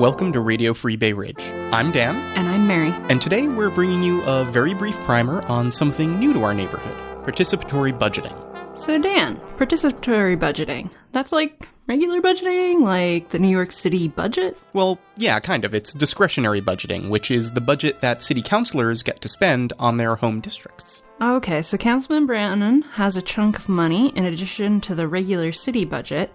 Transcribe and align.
Welcome 0.00 0.32
to 0.32 0.40
Radio 0.40 0.72
Free 0.72 0.96
Bay 0.96 1.12
Ridge. 1.12 1.42
I'm 1.72 1.90
Dan, 1.92 2.16
And 2.34 2.48
I'm 2.48 2.66
Mary. 2.66 2.88
and 3.10 3.20
today 3.20 3.46
we're 3.48 3.68
bringing 3.68 4.02
you 4.02 4.22
a 4.22 4.46
very 4.46 4.72
brief 4.72 4.98
primer 5.00 5.42
on 5.42 5.70
something 5.70 6.18
new 6.18 6.32
to 6.32 6.42
our 6.42 6.54
neighborhood 6.54 6.96
participatory 7.22 7.92
budgeting. 7.96 8.34
So, 8.78 8.98
Dan, 8.98 9.36
participatory 9.58 10.38
budgeting. 10.38 10.90
That's 11.12 11.32
like 11.32 11.68
regular 11.86 12.22
budgeting, 12.22 12.80
like 12.80 13.28
the 13.28 13.38
New 13.38 13.50
York 13.50 13.72
City 13.72 14.08
budget? 14.08 14.56
Well, 14.72 14.98
yeah, 15.18 15.38
kind 15.38 15.66
of. 15.66 15.74
It's 15.74 15.92
discretionary 15.92 16.62
budgeting, 16.62 17.10
which 17.10 17.30
is 17.30 17.50
the 17.50 17.60
budget 17.60 18.00
that 18.00 18.22
city 18.22 18.40
councilors 18.40 19.02
get 19.02 19.20
to 19.20 19.28
spend 19.28 19.74
on 19.78 19.98
their 19.98 20.16
home 20.16 20.40
districts. 20.40 21.02
Okay, 21.20 21.60
so 21.60 21.76
Councilman 21.76 22.24
Brannan 22.24 22.80
has 22.92 23.18
a 23.18 23.22
chunk 23.22 23.58
of 23.58 23.68
money 23.68 24.08
in 24.16 24.24
addition 24.24 24.80
to 24.80 24.94
the 24.94 25.06
regular 25.06 25.52
city 25.52 25.84
budget, 25.84 26.32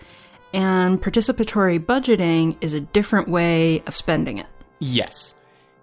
and 0.55 1.01
participatory 1.01 1.79
budgeting 1.79 2.57
is 2.61 2.73
a 2.73 2.79
different 2.81 3.27
way 3.27 3.83
of 3.85 3.95
spending 3.95 4.37
it. 4.39 4.47
Yes. 4.79 5.35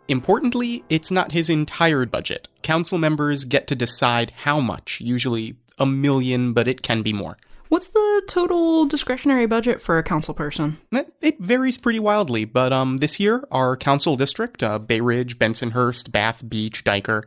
Importantly, 0.08 0.82
it's 0.88 1.10
not 1.10 1.32
his 1.32 1.48
entire 1.48 2.04
budget. 2.06 2.48
Council 2.62 2.98
members 2.98 3.44
get 3.44 3.66
to 3.68 3.74
decide 3.76 4.32
how 4.44 4.58
much, 4.60 5.00
usually 5.00 5.54
a 5.78 5.86
million, 5.86 6.52
but 6.52 6.66
it 6.66 6.82
can 6.82 7.02
be 7.02 7.12
more. 7.12 7.36
What's 7.68 7.88
the 7.88 8.22
total 8.28 8.84
discretionary 8.86 9.46
budget 9.46 9.80
for 9.80 9.96
a 9.96 10.02
council 10.02 10.34
person? 10.34 10.76
Eh, 10.92 11.04
It 11.22 11.40
varies 11.40 11.78
pretty 11.78 12.00
wildly, 12.00 12.44
but 12.44 12.72
um, 12.72 12.98
this 12.98 13.18
year, 13.18 13.44
our 13.50 13.76
council 13.76 14.16
district, 14.16 14.62
uh, 14.62 14.78
Bay 14.78 15.00
Ridge, 15.00 15.38
Bensonhurst, 15.38 16.12
Bath 16.12 16.46
Beach, 16.46 16.84
Dyker, 16.84 17.22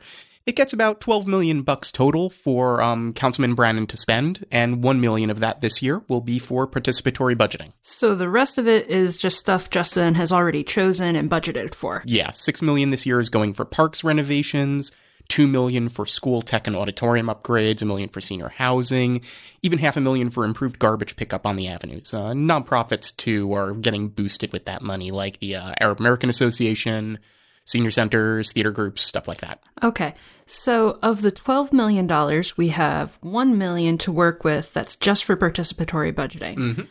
it 0.46 0.56
gets 0.56 0.74
about 0.74 1.02
12 1.02 1.26
million 1.26 1.64
bucks 1.64 1.92
total 1.92 2.30
for 2.30 2.82
um, 2.82 3.14
Councilman 3.14 3.56
Brannan 3.56 3.88
to 3.88 3.98
spend, 3.98 4.46
and 4.52 4.84
1 4.84 5.02
million 5.02 5.30
of 5.30 5.40
that 5.40 5.62
this 5.62 5.82
year 5.82 6.04
will 6.08 6.22
be 6.22 6.38
for 6.38 6.68
participatory 6.68 7.36
budgeting. 7.36 7.72
So 7.82 8.14
the 8.14 8.30
rest 8.30 8.58
of 8.58 8.68
it 8.68 8.88
is 8.88 9.18
just 9.18 9.40
stuff 9.40 9.70
Justin 9.70 10.14
has 10.16 10.32
already 10.32 10.64
chosen 10.64 11.16
and 11.16 11.30
budgeted 11.30 11.74
for. 11.74 12.04
Yeah, 12.06 12.32
6 12.32 12.62
million 12.62 12.92
this 12.92 13.06
year 13.06 13.20
is 13.20 13.30
going 13.30 13.56
for 13.56 13.66
parks 13.66 14.04
renovations, 14.04 14.92
2 15.30 15.48
million 15.48 15.90
for 15.90 16.06
school 16.06 16.44
tech 16.44 16.68
and 16.68 16.76
auditorium 16.76 17.28
upgrades, 17.28 17.82
a 17.82 17.86
million 17.86 18.10
for 18.10 18.22
senior 18.22 18.50
housing, 18.50 19.22
even 19.64 19.80
half 19.80 19.98
a 19.98 20.02
million 20.02 20.30
for 20.30 20.46
improved 20.46 20.78
garbage 20.78 21.16
pickup 21.16 21.48
on 21.48 21.56
the 21.56 21.68
avenues. 21.68 22.14
Uh, 22.14 22.34
nonprofits 22.34 23.16
too 23.16 23.52
are 23.54 23.74
getting 23.74 24.10
boosted 24.10 24.54
with 24.54 24.66
that 24.66 24.84
money, 24.84 25.10
like 25.10 25.40
the 25.40 25.56
uh, 25.56 25.74
Arab 25.80 26.00
American 26.00 26.30
Association, 26.30 27.18
senior 27.66 27.92
centers, 27.92 28.52
theater 28.52 28.72
groups, 28.72 29.02
stuff 29.02 29.28
like 29.28 29.40
that. 29.40 29.62
Okay. 29.84 30.16
So 30.48 31.00
of 31.02 31.22
the 31.22 31.32
12 31.32 31.74
million 31.74 32.08
dollars, 32.08 32.56
we 32.58 32.70
have 32.70 33.18
1 33.22 33.58
million 33.58 33.98
to 34.00 34.12
work 34.12 34.44
with 34.44 34.72
that's 34.74 34.96
just 34.96 35.24
for 35.24 35.36
participatory 35.36 36.14
budgeting. 36.14 36.88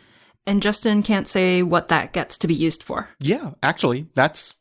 And 0.46 0.62
Justin 0.62 1.02
can't 1.02 1.26
say 1.26 1.62
what 1.62 1.88
that 1.88 2.12
gets 2.12 2.36
to 2.38 2.46
be 2.46 2.54
used 2.54 2.82
for. 2.82 3.08
Yeah, 3.20 3.52
actually, 3.62 4.08
that's 4.14 4.54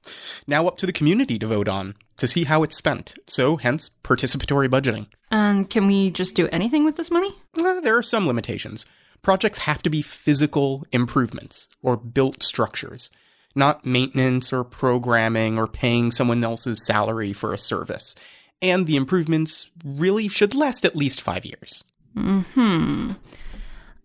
now 0.47 0.67
up 0.67 0.77
to 0.77 0.85
the 0.85 0.93
community 0.93 1.37
to 1.39 1.47
vote 1.47 1.67
on 1.67 1.95
to 2.17 2.27
see 2.27 2.45
how 2.45 2.63
it's 2.63 2.77
spent. 2.77 3.15
So, 3.27 3.57
hence, 3.57 3.91
participatory 4.03 4.69
budgeting. 4.69 5.07
And 5.29 5.69
can 5.69 5.87
we 5.87 6.09
just 6.09 6.35
do 6.35 6.47
anything 6.51 6.85
with 6.85 6.95
this 6.95 7.11
money? 7.11 7.35
Uh, 7.61 7.81
there 7.81 7.97
are 7.97 8.03
some 8.03 8.27
limitations. 8.27 8.85
Projects 9.23 9.59
have 9.59 9.81
to 9.83 9.89
be 9.89 10.01
physical 10.01 10.85
improvements 10.91 11.67
or 11.81 11.97
built 11.97 12.43
structures, 12.43 13.09
not 13.55 13.85
maintenance 13.85 14.51
or 14.51 14.63
programming 14.63 15.57
or 15.57 15.67
paying 15.67 16.11
someone 16.11 16.43
else's 16.43 16.85
salary 16.85 17.33
for 17.33 17.53
a 17.53 17.57
service. 17.57 18.15
And 18.61 18.87
the 18.87 18.95
improvements 18.95 19.69
really 19.83 20.27
should 20.27 20.55
last 20.55 20.85
at 20.85 20.95
least 20.95 21.21
five 21.21 21.45
years. 21.45 21.83
Hmm. 22.15 23.11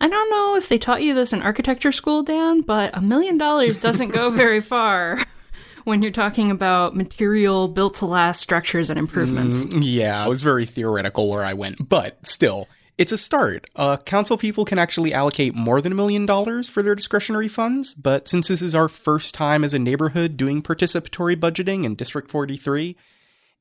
I 0.00 0.08
don't 0.08 0.30
know 0.30 0.56
if 0.56 0.68
they 0.68 0.78
taught 0.78 1.02
you 1.02 1.14
this 1.14 1.32
in 1.32 1.42
architecture 1.42 1.92
school, 1.92 2.22
Dan, 2.22 2.60
but 2.60 2.96
a 2.96 3.00
million 3.00 3.36
dollars 3.36 3.80
doesn't 3.80 4.10
go 4.10 4.30
very 4.30 4.60
far 4.60 5.18
when 5.84 6.02
you're 6.02 6.12
talking 6.12 6.50
about 6.50 6.94
material 6.94 7.66
built 7.66 7.94
to 7.96 8.06
last 8.06 8.40
structures 8.40 8.90
and 8.90 8.98
improvements. 8.98 9.74
Yeah, 9.74 10.24
it 10.24 10.28
was 10.28 10.42
very 10.42 10.66
theoretical 10.66 11.28
where 11.28 11.44
I 11.44 11.54
went, 11.54 11.88
but 11.88 12.26
still, 12.26 12.68
it's 12.98 13.12
a 13.12 13.18
start. 13.18 13.70
Uh, 13.76 13.96
council 13.96 14.36
people 14.36 14.64
can 14.64 14.78
actually 14.78 15.14
allocate 15.14 15.54
more 15.54 15.80
than 15.80 15.92
a 15.92 15.94
million 15.94 16.26
dollars 16.26 16.68
for 16.68 16.82
their 16.82 16.96
discretionary 16.96 17.48
funds, 17.48 17.94
but 17.94 18.26
since 18.28 18.48
this 18.48 18.60
is 18.60 18.74
our 18.74 18.88
first 18.88 19.34
time 19.34 19.62
as 19.62 19.72
a 19.72 19.78
neighborhood 19.78 20.36
doing 20.36 20.60
participatory 20.60 21.36
budgeting 21.36 21.84
in 21.84 21.94
District 21.94 22.28
43, 22.28 22.96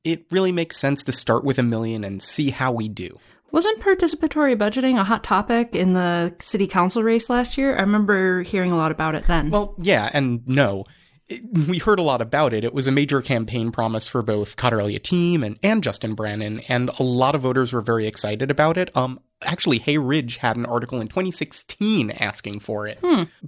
it 0.02 0.26
really 0.30 0.52
makes 0.52 0.76
sense 0.76 1.04
to 1.04 1.12
start 1.12 1.44
with 1.44 1.58
a 1.58 1.62
million 1.62 2.02
and 2.02 2.20
see 2.20 2.50
how 2.50 2.72
we 2.72 2.88
do. 2.88 3.18
Wasn't 3.50 3.80
participatory 3.80 4.56
budgeting 4.56 5.00
a 5.00 5.04
hot 5.04 5.24
topic 5.24 5.74
in 5.74 5.94
the 5.94 6.34
city 6.40 6.66
council 6.66 7.02
race 7.02 7.30
last 7.30 7.56
year? 7.56 7.76
I 7.76 7.80
remember 7.80 8.42
hearing 8.42 8.72
a 8.72 8.76
lot 8.76 8.90
about 8.90 9.14
it 9.14 9.26
then. 9.26 9.50
Well, 9.50 9.74
yeah, 9.78 10.10
and 10.12 10.46
no. 10.46 10.84
It- 11.28 11.42
we 11.68 11.78
heard 11.78 11.98
a 11.98 12.02
lot 12.02 12.20
about 12.20 12.52
it. 12.52 12.64
It 12.64 12.72
was 12.74 12.86
a 12.86 12.92
major 12.92 13.20
campaign 13.20 13.70
promise 13.70 14.08
for 14.08 14.22
both 14.22 14.56
Khader 14.56 14.80
El-Yateem 14.80 15.44
and, 15.44 15.58
and 15.62 15.82
Justin 15.82 16.14
Brannan, 16.14 16.60
and 16.68 16.90
a 16.98 17.02
lot 17.02 17.34
of 17.34 17.42
voters 17.42 17.72
were 17.72 17.82
very 17.82 18.06
excited 18.06 18.50
about 18.50 18.76
it. 18.78 18.94
Um, 18.96 19.20
actually, 19.44 19.78
Hey 19.78 19.98
Ridge 19.98 20.36
had 20.36 20.56
an 20.56 20.66
article 20.66 21.00
in 21.00 21.08
2016 21.08 22.10
asking 22.12 22.60
for 22.60 22.86
it. 22.86 22.98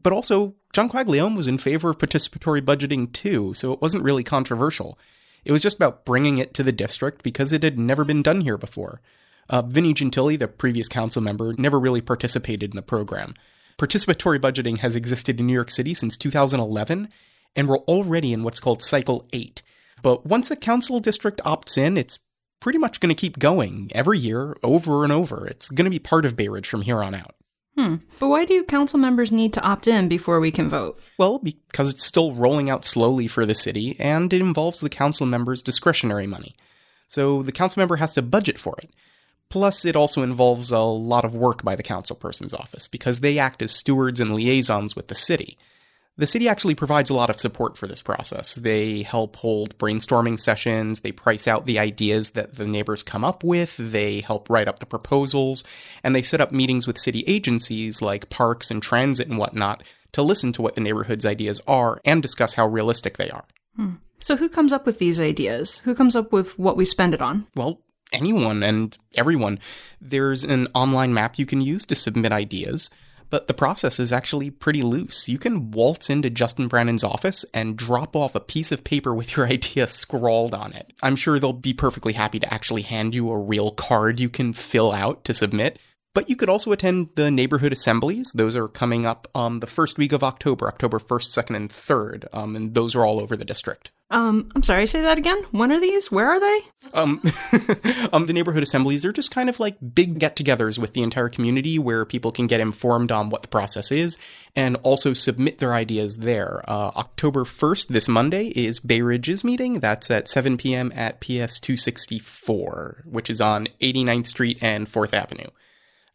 But 0.01 0.13
also, 0.13 0.55
John 0.73 0.89
Quaglione 0.91 1.37
was 1.37 1.47
in 1.47 1.59
favor 1.59 1.91
of 1.91 1.99
participatory 1.99 2.61
budgeting 2.61 3.13
too, 3.13 3.55
so 3.55 3.73
it 3.73 3.81
wasn't 3.83 4.05
really 4.05 4.25
controversial. 4.25 4.99
It 5.45 5.53
was 5.53 5.63
just 5.63 5.77
about 5.77 6.05
bringing 6.05 6.39
it 6.39 6.53
to 6.55 6.63
the 6.63 6.73
district 6.73 7.23
because 7.23 7.53
it 7.53 7.63
had 7.63 7.79
never 7.79 8.05
been 8.05 8.23
done 8.23 8.43
here 8.43 8.59
before. 8.59 9.01
Uh, 9.49 9.63
Vinnie 9.63 9.95
Gentile, 9.95 10.37
the 10.37 10.47
previous 10.47 10.87
council 10.89 11.23
member, 11.23 11.55
never 11.55 11.81
really 11.81 12.03
participated 12.03 12.71
in 12.71 12.77
the 12.77 12.83
program. 12.83 13.35
Participatory 13.79 14.39
budgeting 14.39 14.79
has 14.79 14.95
existed 14.95 15.41
in 15.41 15.47
New 15.47 15.55
York 15.55 15.71
City 15.71 15.95
since 15.95 16.17
2011, 16.19 17.09
and 17.57 17.69
we're 17.69 17.79
already 17.79 18.33
in 18.33 18.43
what's 18.43 18.61
called 18.61 18.83
Cycle 18.83 19.27
8. 19.33 19.63
But 20.03 20.25
once 20.27 20.51
a 20.51 20.57
council 20.57 21.01
district 21.01 21.41
opts 21.45 21.77
in, 21.77 21.97
it's 21.97 22.19
pretty 22.61 22.79
much 22.79 23.01
going 23.01 23.15
to 23.15 23.21
keep 23.21 23.39
going 23.39 23.91
every 23.95 24.19
year, 24.19 24.57
over 24.63 25.05
and 25.05 25.13
over. 25.13 25.47
It's 25.47 25.71
going 25.71 25.85
to 25.85 25.91
be 25.91 25.99
part 25.99 26.25
of 26.25 26.37
Bay 26.37 26.49
Ridge 26.49 26.69
from 26.69 26.83
here 26.83 27.03
on 27.03 27.15
out. 27.15 27.35
Hmm. 27.77 27.97
But 28.19 28.29
why 28.29 28.45
do 28.45 28.63
council 28.65 28.99
members 28.99 29.33
need 29.33 29.53
to 29.55 29.63
opt 29.63 29.87
in 29.87 30.09
before 30.09 30.41
we 30.41 30.51
can 30.51 30.69
vote? 30.69 31.01
Well, 31.19 31.39
because 31.39 31.91
it's 31.91 32.05
still 32.05 32.33
rolling 32.33 32.69
out 32.69 32.85
slowly 32.85 33.29
for 33.29 33.47
the 33.47 33.55
city, 33.55 33.97
and 33.99 34.33
it 34.33 34.41
involves 34.41 34.81
the 34.81 34.91
council 34.91 35.25
member's 35.25 35.63
discretionary 35.63 36.27
money. 36.27 36.57
So 37.09 37.43
the 37.43 37.53
council 37.53 37.81
member 37.81 37.97
has 37.97 38.15
to 38.15 38.23
budget 38.23 38.59
for 38.59 38.77
it. 38.83 38.91
Plus, 39.49 39.85
it 39.85 39.97
also 39.97 40.23
involves 40.23 40.71
a 40.71 40.79
lot 40.79 41.25
of 41.25 41.35
work 41.35 41.65
by 41.65 41.75
the 41.75 41.83
council 41.83 42.15
person's 42.15 42.55
office, 42.55 42.87
because 42.87 43.21
they 43.21 43.39
act 43.39 43.63
as 43.63 43.73
stewards 43.73 44.21
and 44.21 44.35
liaisons 44.35 44.95
with 44.95 45.09
the 45.09 45.15
city. 45.15 45.57
The 46.21 46.27
city 46.27 46.51
actually 46.51 46.75
provides 46.75 47.09
a 47.09 47.15
lot 47.15 47.31
of 47.31 47.41
support 47.41 47.79
for 47.79 47.87
this 47.87 48.03
process. 48.03 48.55
They 48.55 49.03
help 49.05 49.37
hold 49.37 49.79
brainstorming 49.79 50.39
sessions, 50.39 51.01
they 51.01 51.13
price 51.13 51.49
out 51.49 51.65
the 51.65 51.79
ideas 51.79 52.33
that 52.33 52.57
the 52.57 52.67
neighbors 52.67 53.03
come 53.03 53.25
up 53.25 53.43
with, 53.43 53.75
they 53.79 54.21
help 54.21 54.51
write 54.51 54.69
up 54.69 54.81
the 54.81 54.85
proposals, 54.85 55.65
and 56.05 56.15
they 56.15 56.21
set 56.21 56.43
up 56.43 56.53
meetings 56.53 56.87
with 56.87 56.99
city 56.99 57.25
agencies 57.27 58.03
like 58.03 58.29
parks 58.29 58.71
and 58.71 58.83
transit 58.83 59.29
and 59.29 59.39
whatnot 59.39 59.83
to 60.13 60.21
listen 60.21 60.53
to 60.53 60.61
what 60.61 60.75
the 60.75 60.83
neighborhood's 60.83 61.25
ideas 61.25 61.59
are 61.67 62.03
and 62.05 62.21
discuss 62.21 62.53
how 62.53 62.67
realistic 62.67 63.17
they 63.17 63.31
are. 63.31 63.47
Hmm. 63.77 63.93
So 64.19 64.37
who 64.37 64.51
comes 64.51 64.75
up 64.75 64.85
with 64.85 64.99
these 64.99 65.19
ideas? 65.19 65.79
Who 65.85 65.95
comes 65.95 66.15
up 66.15 66.33
with 66.33 66.59
what 66.59 66.77
we 66.77 66.85
spend 66.85 67.15
it 67.15 67.23
on? 67.23 67.47
Well, 67.57 67.81
anyone 68.13 68.63
and 68.63 68.95
everyone. 69.15 69.59
There's 70.03 70.45
an 70.45 70.69
online 70.75 71.15
map 71.15 71.39
you 71.39 71.47
can 71.47 71.63
use 71.63 71.87
to 71.87 71.95
submit 71.95 72.31
ideas, 72.31 72.91
but 73.31 73.47
the 73.47 73.55
process 73.55 73.99
is 73.99 74.13
actually 74.13 74.51
pretty 74.51 74.83
loose. 74.83 75.29
You 75.29 75.39
can 75.39 75.71
waltz 75.71 76.11
into 76.11 76.29
Justin 76.31 76.69
Brannan's 76.69 77.05
office 77.05 77.45
and 77.55 77.77
drop 77.77 78.15
off 78.15 78.35
a 78.35 78.41
piece 78.41 78.73
of 78.73 78.85
paper 78.85 79.15
with 79.15 79.37
your 79.37 79.47
idea 79.51 79.87
scrawled 79.87 80.55
on 80.55 80.73
it. 80.73 80.93
I'm 81.03 81.17
sure 81.17 81.39
they'll 81.39 81.53
be 81.53 81.73
perfectly 81.73 82.13
happy 82.13 82.39
to 82.41 82.53
actually 82.53 82.83
hand 82.83 83.15
you 83.15 83.31
a 83.31 83.39
real 83.39 83.71
card 83.71 84.21
you 84.21 84.29
can 84.29 84.53
fill 84.53 84.93
out 84.93 85.25
to 85.25 85.35
submit. 85.35 85.79
But 86.13 86.29
you 86.29 86.35
could 86.35 86.49
also 86.49 86.73
attend 86.73 87.11
the 87.15 87.31
neighborhood 87.31 87.73
assemblies. 87.73 88.33
Those 88.35 88.57
are 88.57 88.67
coming 88.67 89.07
up 89.07 89.29
um, 89.35 89.61
the 89.61 89.69
first 89.69 89.97
week 89.97 90.13
of 90.13 90.25
October, 90.25 90.67
October 90.67 90.99
1st, 90.99 91.45
2nd, 91.45 91.57
and 91.57 91.71
3rd, 91.71 92.25
um, 92.33 92.57
and 92.57 92.75
those 92.75 92.97
are 92.97 93.05
all 93.05 93.21
over 93.21 93.37
the 93.37 93.45
district. 93.45 93.93
Um, 94.13 94.51
I'm 94.57 94.65
sorry, 94.65 94.89
say 94.89 95.03
that 95.03 95.19
again. 95.19 95.41
When 95.53 95.71
are 95.71 95.79
these? 95.79 96.11
Where 96.11 96.29
are 96.29 96.41
they? 96.41 96.61
Um, 96.95 97.23
um, 98.13 98.27
the 98.27 98.33
neighborhood 98.33 98.65
assemblies, 98.65 99.03
they're 99.03 99.13
just 99.13 99.31
kind 99.31 99.49
of 99.49 99.61
like 99.61 99.77
big 99.95 100.19
get 100.19 100.35
togethers 100.35 100.79
with 100.79 100.95
the 100.95 101.03
entire 101.05 101.29
community 101.29 101.79
where 101.79 102.05
people 102.05 102.33
can 102.33 102.49
get 102.49 102.59
informed 102.59 103.13
on 103.13 103.31
what 103.31 103.43
the 103.43 103.49
process 103.49 103.93
is 103.93 104.19
and 104.57 104.75
also 104.83 105.15
submit 105.15 105.59
their 105.59 105.75
ideas 105.75 106.17
there. 106.17 106.65
Uh, 106.69 106.91
October 106.97 107.45
1st, 107.45 107.87
this 107.87 108.09
Monday, 108.09 108.49
is 108.49 108.81
Bay 108.81 109.01
Ridge's 109.01 109.45
meeting. 109.45 109.79
That's 109.79 110.11
at 110.11 110.27
7 110.27 110.57
p.m. 110.57 110.91
at 110.93 111.21
PS 111.21 111.61
264, 111.61 113.05
which 113.05 113.31
is 113.31 113.41
on 113.41 113.69
89th 113.81 114.27
Street 114.27 114.59
and 114.61 114.89
4th 114.89 115.15
Avenue. 115.15 115.51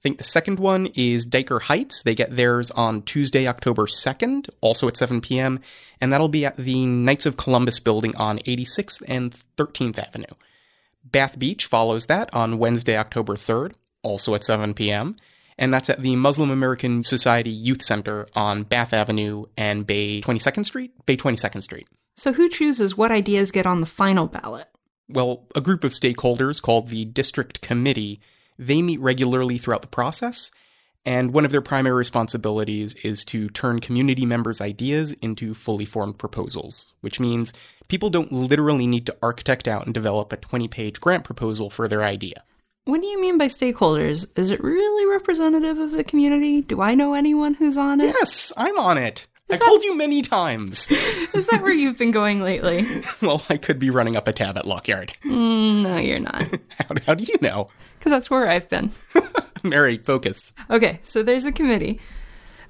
I 0.06 0.08
think 0.08 0.20
the 0.20 0.24
second 0.24 0.60
one 0.60 0.90
is 0.94 1.26
Dyker 1.26 1.64
Heights. 1.64 2.04
They 2.04 2.14
get 2.14 2.30
theirs 2.30 2.70
on 2.70 3.02
Tuesday, 3.02 3.48
October 3.48 3.88
2nd, 3.88 4.52
also 4.62 4.88
at 4.88 4.98
7 4.98 5.20
p.m., 5.20 5.62
and 6.00 6.14
that'll 6.14 6.28
be 6.28 6.46
at 6.46 6.58
the 6.58 6.86
Knights 6.86 7.26
of 7.26 7.38
Columbus 7.38 7.80
building 7.80 8.16
on 8.16 8.38
86th 8.38 9.02
and 9.08 9.32
13th 9.58 9.98
Avenue. 9.98 10.36
Bath 11.04 11.40
Beach 11.40 11.66
follows 11.66 12.06
that 12.06 12.32
on 12.36 12.60
Wednesday, 12.60 12.96
October 12.96 13.34
3rd, 13.34 13.74
also 14.04 14.36
at 14.36 14.44
7 14.44 14.76
p.m., 14.76 15.16
and 15.58 15.74
that's 15.74 15.90
at 15.90 16.04
the 16.04 16.16
Muslim 16.16 16.52
American 16.52 17.02
Society 17.02 17.50
Youth 17.50 17.82
Center 17.82 18.28
on 18.36 18.62
Bath 18.62 18.94
Avenue 18.94 19.46
and 19.58 19.88
Bay 19.88 20.22
22nd 20.22 20.66
Street? 20.66 20.92
Bay 21.08 21.18
22nd 21.18 21.64
Street. 21.64 21.88
So, 22.16 22.32
who 22.32 22.48
chooses 22.48 22.96
what 22.96 23.10
ideas 23.10 23.50
get 23.50 23.66
on 23.66 23.80
the 23.80 23.88
final 23.88 24.28
ballot? 24.28 24.68
Well, 25.10 25.48
a 25.56 25.62
group 25.62 25.84
of 25.84 25.94
stakeholders 25.94 26.62
called 26.62 26.90
the 26.90 27.06
District 27.06 27.60
Committee, 27.62 28.20
they 28.58 28.82
meet 28.82 29.00
regularly 29.00 29.58
throughout 29.58 29.82
the 29.82 29.88
process, 29.88 30.52
and 31.06 31.34
one 31.34 31.46
of 31.46 31.52
their 31.52 31.62
primary 31.62 31.96
responsibilities 31.96 32.94
is 32.96 33.24
to 33.26 33.48
turn 33.50 33.80
community 33.80 34.26
members' 34.26 34.60
ideas 34.60 35.12
into 35.14 35.54
fully 35.54 35.86
formed 35.86 36.18
proposals, 36.18 36.88
which 37.02 37.20
means 37.20 37.54
people 37.88 38.10
don't 38.10 38.32
literally 38.32 38.88
need 38.88 39.06
to 39.06 39.18
architect 39.22 39.68
out 39.68 39.86
and 39.86 39.94
develop 39.94 40.34
a 40.34 40.38
20 40.38 40.68
page 40.68 41.00
grant 41.00 41.24
proposal 41.24 41.70
for 41.70 41.88
their 41.88 42.04
idea. 42.04 42.44
What 42.86 43.02
do 43.02 43.08
you 43.08 43.20
mean 43.20 43.38
by 43.38 43.48
stakeholders? 43.48 44.28
Is 44.38 44.52
it 44.52 44.64
really 44.64 45.12
representative 45.12 45.80
of 45.80 45.92
the 45.92 46.04
community? 46.04 46.62
Do 46.62 46.82
I 46.82 46.94
know 46.94 47.14
anyone 47.16 47.56
who's 47.56 47.78
on 47.78 48.00
it? 48.00 48.06
Yes, 48.06 48.54
I'm 48.58 48.78
on 48.78 48.98
it. 48.98 49.28
I 49.50 49.58
told 49.58 49.84
you 49.84 49.96
many 49.96 50.22
times. 50.24 50.90
Is 50.92 51.48
that 51.48 51.62
where 51.62 51.74
you've 51.74 52.00
been 52.00 52.12
going 52.12 52.42
lately? 52.42 52.86
well, 53.22 53.44
I 53.50 53.58
could 53.58 53.78
be 53.78 53.92
running 53.92 54.16
up 54.16 54.28
a 54.28 54.34
tab 54.34 54.58
at 54.58 54.66
Lockyard. 54.66 55.14
Mm, 55.24 55.84
no, 55.84 55.98
you're 55.98 56.20
not. 56.20 56.44
how, 56.70 56.96
how 57.06 57.14
do 57.14 57.24
you 57.24 57.38
know? 57.42 57.68
Because 58.06 58.18
that's 58.18 58.30
where 58.30 58.48
I've 58.48 58.70
been. 58.70 58.92
Mary, 59.64 59.96
focus. 59.96 60.54
Okay, 60.70 61.00
so 61.02 61.24
there's 61.24 61.46
a 61.46 61.52
committee. 61.52 62.00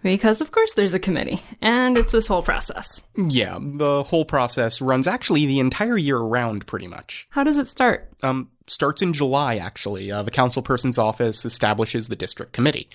Because, 0.01 0.39
of 0.39 0.51
course, 0.51 0.73
there's 0.75 0.93
a 0.93 0.99
committee, 0.99 1.41
and 1.61 1.97
it's 1.97 2.13
this 2.13 2.25
whole 2.25 2.41
process. 2.41 3.03
Yeah, 3.17 3.57
the 3.59 4.03
whole 4.03 4.23
process 4.23 4.79
runs 4.79 5.07
actually 5.07 5.45
the 5.45 5.59
entire 5.59 5.97
year 5.97 6.15
around, 6.15 6.67
pretty 6.67 6.87
much. 6.87 7.27
How 7.31 7.43
does 7.43 7.57
it 7.57 7.67
start? 7.67 8.09
Um, 8.23 8.49
starts 8.65 9.01
in 9.01 9.11
July, 9.11 9.57
actually. 9.57 10.09
Uh, 10.09 10.23
the 10.23 10.31
councilperson's 10.31 10.97
office 10.97 11.43
establishes 11.43 12.07
the 12.07 12.15
district 12.15 12.53
committee. 12.53 12.87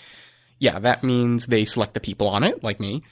Yeah, 0.58 0.78
that 0.78 1.04
means 1.04 1.44
they 1.44 1.66
select 1.66 1.92
the 1.92 2.00
people 2.00 2.26
on 2.26 2.42
it, 2.42 2.64
like 2.64 2.80
me, 2.80 3.02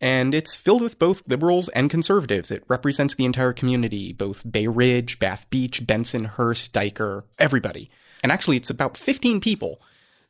and 0.00 0.34
it's 0.34 0.56
filled 0.56 0.80
with 0.80 0.98
both 0.98 1.28
liberals 1.28 1.68
and 1.70 1.90
conservatives. 1.90 2.50
It 2.50 2.64
represents 2.68 3.16
the 3.16 3.26
entire 3.26 3.52
community, 3.52 4.14
both 4.14 4.50
Bay 4.50 4.66
Ridge, 4.66 5.18
Bath 5.18 5.50
Beach, 5.50 5.86
Bensonhurst, 5.86 6.70
Dyker, 6.70 7.24
everybody. 7.38 7.90
And 8.22 8.32
actually, 8.32 8.56
it's 8.56 8.70
about 8.70 8.96
15 8.96 9.40
people. 9.40 9.80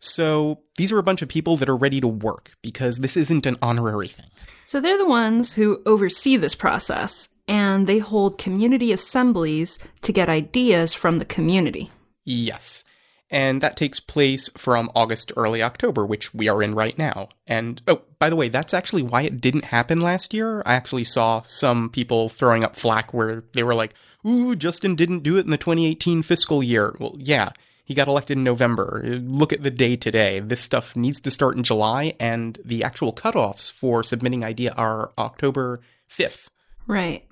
So 0.01 0.61
these 0.77 0.93
are 0.93 0.99
a 0.99 1.03
bunch 1.03 1.23
of 1.23 1.29
people 1.29 1.57
that 1.57 1.69
are 1.69 1.77
ready 1.77 2.01
to 2.01 2.09
work 2.09 2.53
because 2.63 2.99
this 2.99 3.17
isn't 3.17 3.47
an 3.47 3.57
honorary 3.63 4.09
thing. 4.09 4.31
So 4.67 4.81
they're 4.81 4.99
the 4.99 5.09
ones 5.09 5.53
who 5.53 5.83
oversee 5.87 6.37
this 6.37 6.55
process 6.55 7.29
and 7.49 7.87
they 7.87 7.99
hold 7.99 8.39
community 8.39 8.93
assemblies 8.93 9.79
to 10.03 10.13
get 10.13 10.29
ideas 10.29 10.95
from 10.95 11.19
the 11.19 11.25
community. 11.25 11.91
Yes. 12.25 12.85
And 13.31 13.61
that 13.61 13.77
takes 13.77 14.01
place 14.01 14.49
from 14.57 14.91
August 14.95 15.29
to 15.29 15.39
early 15.39 15.63
October, 15.63 16.07
which 16.07 16.33
we 16.33 16.49
are 16.49 16.63
in 16.63 16.75
right 16.75 16.97
now. 16.97 17.29
And, 17.47 17.83
oh, 17.87 18.03
by 18.19 18.31
the 18.31 18.37
way, 18.37 18.49
that's 18.49 18.73
actually 18.73 19.03
why 19.03 19.23
it 19.23 19.41
didn't 19.41 19.67
happen 19.67 20.01
last 20.01 20.33
year. 20.33 20.63
I 20.65 20.75
actually 20.75 21.05
saw 21.05 21.43
some 21.43 21.91
people 21.91 22.29
throwing 22.29 22.65
up 22.65 22.75
flack 22.75 23.13
where 23.13 23.45
they 23.53 23.63
were 23.63 23.75
like, 23.75 23.95
ooh, 24.27 24.57
Justin 24.57 24.95
didn't 24.95 25.23
do 25.23 25.37
it 25.37 25.45
in 25.45 25.51
the 25.51 25.59
2018 25.59 26.23
fiscal 26.23 26.63
year. 26.63 26.97
Well, 26.99 27.17
yeah, 27.19 27.51
he 27.89 27.95
got 27.95 28.07
elected 28.07 28.37
in 28.37 28.45
November. 28.45 29.01
Look 29.03 29.51
at 29.51 29.63
the 29.63 29.71
day 29.71 29.97
today. 29.97 30.41
This 30.41 30.61
stuff 30.61 30.95
needs 30.95 31.21
to 31.21 31.31
start 31.31 31.57
in 31.57 31.63
July, 31.63 32.13
and 32.21 32.59
the 32.63 32.85
actual 32.85 33.15
cutoffs 33.15 33.73
for 33.73 34.03
submitting 34.03 34.45
idea 34.45 34.75
are 34.77 35.11
October 35.17 35.81
5th. 36.11 36.51
Right. 36.87 37.25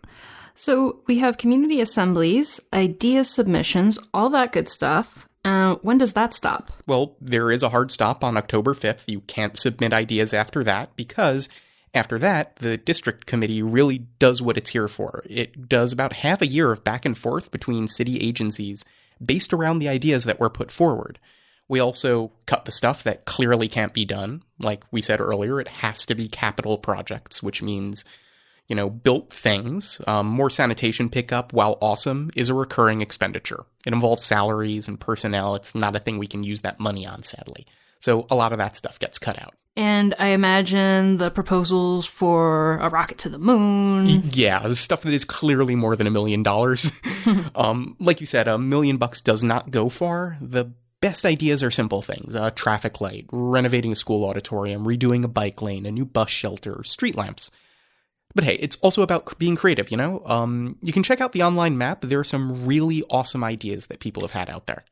So 0.54 1.02
we 1.06 1.18
have 1.18 1.36
community 1.36 1.82
assemblies, 1.82 2.58
idea 2.72 3.24
submissions, 3.24 3.98
all 4.14 4.30
that 4.30 4.52
good 4.52 4.66
stuff. 4.66 5.28
Uh, 5.44 5.74
when 5.82 5.98
does 5.98 6.14
that 6.14 6.32
stop? 6.32 6.72
Well, 6.86 7.16
there 7.20 7.50
is 7.50 7.62
a 7.62 7.68
hard 7.68 7.90
stop 7.90 8.24
on 8.24 8.38
October 8.38 8.72
5th. 8.72 9.04
You 9.08 9.20
can't 9.20 9.58
submit 9.58 9.92
ideas 9.92 10.32
after 10.32 10.64
that 10.64 10.96
because 10.96 11.50
after 11.92 12.18
that, 12.18 12.56
the 12.56 12.78
district 12.78 13.26
committee 13.26 13.62
really 13.62 13.98
does 13.98 14.40
what 14.40 14.56
it's 14.56 14.70
here 14.70 14.88
for. 14.88 15.22
It 15.28 15.68
does 15.68 15.92
about 15.92 16.14
half 16.14 16.40
a 16.40 16.46
year 16.46 16.72
of 16.72 16.82
back 16.82 17.04
and 17.04 17.16
forth 17.16 17.50
between 17.50 17.88
city 17.88 18.18
agencies 18.20 18.86
based 19.24 19.52
around 19.52 19.78
the 19.78 19.88
ideas 19.88 20.24
that 20.24 20.40
were 20.40 20.50
put 20.50 20.70
forward. 20.70 21.18
We 21.68 21.80
also 21.80 22.32
cut 22.46 22.64
the 22.64 22.72
stuff 22.72 23.02
that 23.02 23.24
clearly 23.24 23.68
can't 23.68 23.92
be 23.92 24.04
done. 24.04 24.42
Like 24.60 24.84
we 24.90 25.02
said 25.02 25.20
earlier, 25.20 25.60
it 25.60 25.68
has 25.68 26.04
to 26.06 26.14
be 26.14 26.28
capital 26.28 26.78
projects, 26.78 27.42
which 27.42 27.62
means, 27.62 28.04
you 28.68 28.76
know, 28.76 28.88
built 28.88 29.32
things. 29.32 30.00
Um, 30.06 30.26
more 30.26 30.50
sanitation 30.50 31.08
pickup, 31.08 31.52
while 31.52 31.76
awesome, 31.80 32.30
is 32.36 32.48
a 32.48 32.54
recurring 32.54 33.02
expenditure. 33.02 33.64
It 33.84 33.92
involves 33.92 34.22
salaries 34.24 34.86
and 34.86 35.00
personnel. 35.00 35.56
It's 35.56 35.74
not 35.74 35.96
a 35.96 36.00
thing 36.00 36.18
we 36.18 36.28
can 36.28 36.44
use 36.44 36.60
that 36.60 36.78
money 36.78 37.04
on, 37.04 37.24
sadly. 37.24 37.66
So 37.98 38.26
a 38.30 38.36
lot 38.36 38.52
of 38.52 38.58
that 38.58 38.76
stuff 38.76 38.98
gets 39.00 39.18
cut 39.18 39.40
out. 39.42 39.54
And 39.76 40.14
I 40.18 40.28
imagine 40.28 41.18
the 41.18 41.30
proposals 41.30 42.06
for 42.06 42.78
a 42.78 42.88
rocket 42.88 43.18
to 43.18 43.28
the 43.28 43.38
moon. 43.38 44.06
Yeah, 44.32 44.72
stuff 44.72 45.02
that 45.02 45.12
is 45.12 45.26
clearly 45.26 45.74
more 45.74 45.96
than 45.96 46.06
a 46.06 46.10
million 46.10 46.42
dollars. 46.42 46.90
um, 47.54 47.94
like 48.00 48.20
you 48.20 48.26
said, 48.26 48.48
a 48.48 48.56
million 48.56 48.96
bucks 48.96 49.20
does 49.20 49.44
not 49.44 49.70
go 49.70 49.90
far. 49.90 50.38
The 50.40 50.72
best 51.02 51.26
ideas 51.26 51.62
are 51.62 51.70
simple 51.70 52.00
things 52.00 52.34
a 52.34 52.50
traffic 52.50 53.02
light, 53.02 53.26
renovating 53.30 53.92
a 53.92 53.96
school 53.96 54.24
auditorium, 54.24 54.84
redoing 54.84 55.24
a 55.24 55.28
bike 55.28 55.60
lane, 55.60 55.84
a 55.84 55.92
new 55.92 56.06
bus 56.06 56.30
shelter, 56.30 56.82
street 56.82 57.14
lamps. 57.14 57.50
But 58.34 58.44
hey, 58.44 58.56
it's 58.56 58.76
also 58.76 59.02
about 59.02 59.38
being 59.38 59.56
creative, 59.56 59.90
you 59.90 59.96
know? 59.96 60.22
Um, 60.26 60.78
you 60.82 60.92
can 60.92 61.02
check 61.02 61.20
out 61.20 61.32
the 61.32 61.42
online 61.42 61.78
map. 61.78 62.02
There 62.02 62.18
are 62.18 62.24
some 62.24 62.66
really 62.66 63.02
awesome 63.10 63.44
ideas 63.44 63.86
that 63.86 64.00
people 64.00 64.22
have 64.22 64.32
had 64.32 64.50
out 64.50 64.66
there. 64.66 64.84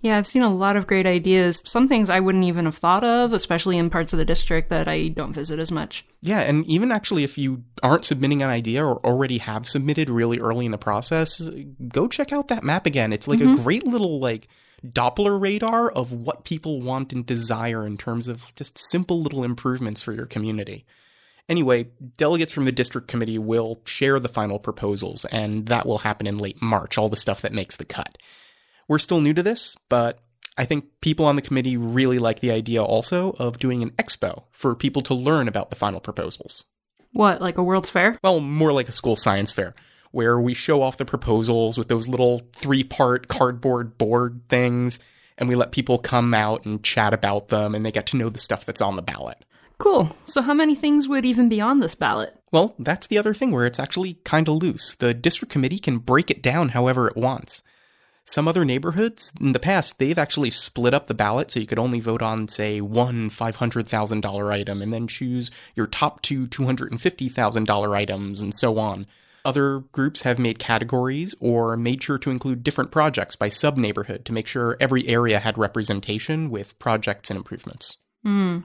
Yeah, 0.00 0.16
I've 0.16 0.26
seen 0.28 0.42
a 0.42 0.54
lot 0.54 0.76
of 0.76 0.86
great 0.86 1.06
ideas. 1.06 1.60
Some 1.64 1.88
things 1.88 2.08
I 2.08 2.20
wouldn't 2.20 2.44
even 2.44 2.66
have 2.66 2.76
thought 2.76 3.02
of, 3.02 3.32
especially 3.32 3.78
in 3.78 3.90
parts 3.90 4.12
of 4.12 4.18
the 4.18 4.24
district 4.24 4.70
that 4.70 4.86
I 4.86 5.08
don't 5.08 5.32
visit 5.32 5.58
as 5.58 5.72
much. 5.72 6.04
Yeah, 6.22 6.38
and 6.40 6.64
even 6.66 6.92
actually, 6.92 7.24
if 7.24 7.36
you 7.36 7.64
aren't 7.82 8.04
submitting 8.04 8.42
an 8.42 8.48
idea 8.48 8.84
or 8.84 9.04
already 9.04 9.38
have 9.38 9.68
submitted 9.68 10.08
really 10.08 10.38
early 10.38 10.66
in 10.66 10.70
the 10.70 10.78
process, 10.78 11.50
go 11.88 12.06
check 12.06 12.32
out 12.32 12.46
that 12.48 12.62
map 12.62 12.86
again. 12.86 13.12
It's 13.12 13.26
like 13.26 13.40
mm-hmm. 13.40 13.58
a 13.58 13.62
great 13.62 13.86
little, 13.86 14.20
like, 14.20 14.46
Doppler 14.86 15.40
radar 15.40 15.90
of 15.90 16.12
what 16.12 16.44
people 16.44 16.80
want 16.80 17.12
and 17.12 17.26
desire 17.26 17.84
in 17.84 17.96
terms 17.96 18.28
of 18.28 18.54
just 18.54 18.78
simple 18.78 19.20
little 19.20 19.42
improvements 19.42 20.00
for 20.00 20.12
your 20.12 20.26
community. 20.26 20.86
Anyway, 21.48 21.88
delegates 22.16 22.52
from 22.52 22.66
the 22.66 22.72
district 22.72 23.08
committee 23.08 23.38
will 23.38 23.80
share 23.84 24.20
the 24.20 24.28
final 24.28 24.60
proposals, 24.60 25.24
and 25.24 25.66
that 25.66 25.86
will 25.86 25.98
happen 25.98 26.28
in 26.28 26.38
late 26.38 26.62
March, 26.62 26.96
all 26.96 27.08
the 27.08 27.16
stuff 27.16 27.42
that 27.42 27.52
makes 27.52 27.74
the 27.76 27.84
cut. 27.84 28.16
We're 28.88 28.98
still 28.98 29.20
new 29.20 29.34
to 29.34 29.42
this, 29.42 29.76
but 29.88 30.18
I 30.56 30.64
think 30.64 30.86
people 31.00 31.26
on 31.26 31.36
the 31.36 31.42
committee 31.42 31.76
really 31.76 32.18
like 32.18 32.40
the 32.40 32.50
idea 32.50 32.82
also 32.82 33.32
of 33.32 33.58
doing 33.58 33.82
an 33.82 33.90
expo 33.90 34.44
for 34.50 34.74
people 34.74 35.02
to 35.02 35.14
learn 35.14 35.46
about 35.46 35.70
the 35.70 35.76
final 35.76 36.00
proposals. 36.00 36.64
What, 37.12 37.40
like 37.40 37.58
a 37.58 37.62
World's 37.62 37.90
Fair? 37.90 38.18
Well, 38.24 38.40
more 38.40 38.72
like 38.72 38.88
a 38.88 38.92
school 38.92 39.14
science 39.14 39.52
fair, 39.52 39.74
where 40.10 40.40
we 40.40 40.54
show 40.54 40.82
off 40.82 40.96
the 40.96 41.04
proposals 41.04 41.78
with 41.78 41.88
those 41.88 42.08
little 42.08 42.40
three 42.54 42.82
part 42.82 43.28
cardboard 43.28 43.98
board 43.98 44.42
things, 44.48 44.98
and 45.36 45.48
we 45.48 45.54
let 45.54 45.72
people 45.72 45.98
come 45.98 46.34
out 46.34 46.64
and 46.64 46.82
chat 46.82 47.14
about 47.14 47.48
them, 47.48 47.74
and 47.74 47.84
they 47.84 47.92
get 47.92 48.06
to 48.08 48.16
know 48.16 48.28
the 48.28 48.38
stuff 48.38 48.64
that's 48.64 48.80
on 48.80 48.96
the 48.96 49.02
ballot. 49.02 49.44
Cool. 49.78 50.14
So, 50.24 50.42
how 50.42 50.54
many 50.54 50.74
things 50.74 51.06
would 51.06 51.24
even 51.24 51.48
be 51.48 51.60
on 51.60 51.80
this 51.80 51.94
ballot? 51.94 52.34
Well, 52.50 52.74
that's 52.78 53.06
the 53.06 53.18
other 53.18 53.32
thing 53.32 53.52
where 53.52 53.66
it's 53.66 53.78
actually 53.78 54.14
kind 54.24 54.48
of 54.48 54.56
loose. 54.56 54.96
The 54.96 55.14
district 55.14 55.52
committee 55.52 55.78
can 55.78 55.98
break 55.98 56.30
it 56.30 56.42
down 56.42 56.70
however 56.70 57.06
it 57.06 57.16
wants. 57.16 57.62
Some 58.28 58.46
other 58.46 58.62
neighborhoods 58.62 59.32
in 59.40 59.52
the 59.52 59.58
past, 59.58 59.98
they've 59.98 60.18
actually 60.18 60.50
split 60.50 60.92
up 60.92 61.06
the 61.06 61.14
ballot 61.14 61.50
so 61.50 61.60
you 61.60 61.66
could 61.66 61.78
only 61.78 61.98
vote 61.98 62.20
on, 62.20 62.46
say, 62.46 62.82
one 62.82 63.30
$500,000 63.30 64.52
item 64.52 64.82
and 64.82 64.92
then 64.92 65.06
choose 65.06 65.50
your 65.74 65.86
top 65.86 66.20
two 66.20 66.46
$250,000 66.46 67.96
items 67.96 68.42
and 68.42 68.54
so 68.54 68.78
on. 68.78 69.06
Other 69.46 69.78
groups 69.92 70.22
have 70.22 70.38
made 70.38 70.58
categories 70.58 71.34
or 71.40 71.74
made 71.78 72.02
sure 72.02 72.18
to 72.18 72.30
include 72.30 72.62
different 72.62 72.90
projects 72.90 73.34
by 73.34 73.48
sub 73.48 73.78
neighborhood 73.78 74.26
to 74.26 74.34
make 74.34 74.46
sure 74.46 74.76
every 74.78 75.08
area 75.08 75.38
had 75.38 75.56
representation 75.56 76.50
with 76.50 76.78
projects 76.78 77.30
and 77.30 77.38
improvements. 77.38 77.96
Hmm. 78.24 78.58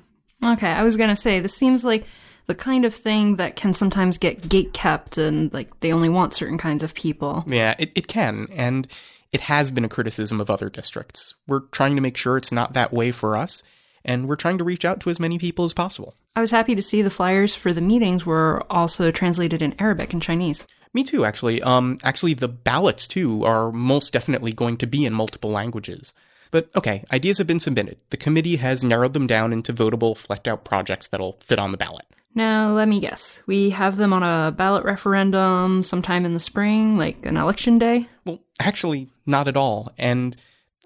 Okay, 0.43 0.67
I 0.67 0.83
was 0.83 0.97
going 0.97 1.09
to 1.09 1.15
say, 1.15 1.39
this 1.39 1.55
seems 1.55 1.85
like 1.85 2.05
the 2.47 2.55
kind 2.55 2.83
of 2.83 2.93
thing 2.93 3.37
that 3.37 3.55
can 3.55 3.73
sometimes 3.73 4.17
get 4.17 4.49
gate 4.49 4.73
kept 4.73 5.17
and 5.17 5.53
like 5.53 5.79
they 5.79 5.93
only 5.93 6.09
want 6.09 6.33
certain 6.33 6.57
kinds 6.57 6.83
of 6.83 6.93
people. 6.93 7.45
Yeah, 7.47 7.75
it, 7.79 7.93
it 7.95 8.07
can. 8.09 8.47
And 8.51 8.89
it 9.33 9.41
has 9.41 9.71
been 9.71 9.83
a 9.83 9.89
criticism 9.89 10.39
of 10.39 10.49
other 10.49 10.69
districts. 10.69 11.33
We're 11.47 11.61
trying 11.71 11.95
to 11.95 12.01
make 12.01 12.15
sure 12.15 12.37
it's 12.37 12.51
not 12.51 12.73
that 12.73 12.93
way 12.93 13.11
for 13.11 13.35
us, 13.35 13.63
and 14.05 14.27
we're 14.27 14.35
trying 14.35 14.59
to 14.59 14.63
reach 14.63 14.85
out 14.85 14.99
to 15.01 15.09
as 15.09 15.19
many 15.19 15.39
people 15.39 15.65
as 15.65 15.73
possible. 15.73 16.15
I 16.35 16.41
was 16.41 16.51
happy 16.51 16.75
to 16.75 16.81
see 16.81 17.01
the 17.01 17.09
flyers 17.09 17.55
for 17.55 17.73
the 17.73 17.81
meetings 17.81 18.25
were 18.25 18.63
also 18.69 19.11
translated 19.11 19.61
in 19.61 19.75
Arabic 19.79 20.13
and 20.13 20.21
Chinese. 20.21 20.67
Me 20.93 21.03
too, 21.03 21.25
actually. 21.25 21.61
Um, 21.63 21.97
actually, 22.03 22.35
the 22.35 22.47
ballots 22.47 23.07
too 23.07 23.43
are 23.43 23.71
most 23.71 24.13
definitely 24.13 24.53
going 24.53 24.77
to 24.77 24.87
be 24.87 25.05
in 25.05 25.13
multiple 25.13 25.49
languages. 25.49 26.13
But 26.51 26.69
okay, 26.75 27.03
ideas 27.11 27.39
have 27.39 27.47
been 27.47 27.59
submitted. 27.59 27.97
The 28.11 28.17
committee 28.17 28.57
has 28.57 28.83
narrowed 28.83 29.13
them 29.13 29.25
down 29.25 29.51
into 29.51 29.73
votable, 29.73 30.15
flecked 30.15 30.47
out 30.47 30.63
projects 30.63 31.07
that'll 31.07 31.39
fit 31.39 31.57
on 31.57 31.71
the 31.71 31.77
ballot. 31.77 32.05
Now, 32.35 32.71
let 32.73 32.87
me 32.87 32.99
guess. 32.99 33.41
We 33.45 33.69
have 33.69 33.97
them 33.97 34.11
on 34.11 34.23
a 34.23 34.51
ballot 34.51 34.83
referendum 34.85 35.83
sometime 35.83 36.25
in 36.25 36.33
the 36.33 36.39
spring, 36.39 36.97
like 36.97 37.25
an 37.25 37.37
election 37.37 37.77
day? 37.77 38.07
Well, 38.25 38.39
actually, 38.59 39.09
not 39.27 39.47
at 39.47 39.55
all. 39.55 39.93
And 39.97 40.35